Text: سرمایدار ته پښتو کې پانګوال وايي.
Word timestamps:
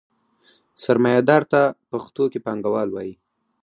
سرمایدار 0.83 1.43
ته 1.51 1.61
پښتو 1.89 2.23
کې 2.31 2.39
پانګوال 2.45 2.89
وايي. 2.91 3.13